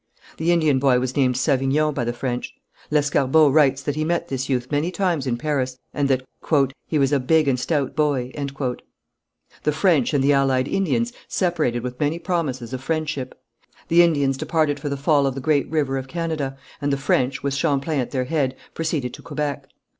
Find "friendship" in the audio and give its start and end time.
12.81-13.39